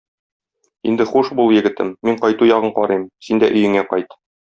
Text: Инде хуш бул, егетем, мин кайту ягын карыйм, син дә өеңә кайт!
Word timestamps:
Инде 0.91 1.07
хуш 1.11 1.29
бул, 1.41 1.53
егетем, 1.57 1.93
мин 2.09 2.19
кайту 2.25 2.51
ягын 2.57 2.77
карыйм, 2.81 3.07
син 3.29 3.45
дә 3.47 3.55
өеңә 3.61 3.89
кайт! 3.97 4.23